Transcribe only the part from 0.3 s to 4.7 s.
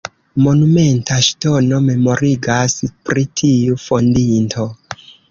Monumenta ŝtono memorigas pri tiu fondinto.